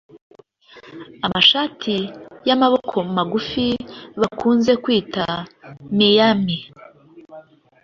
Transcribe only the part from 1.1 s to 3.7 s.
Amashati y’amaboko magufi